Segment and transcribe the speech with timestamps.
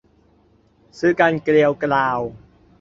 [0.97, 2.19] ชื้อกันเกรียวกราว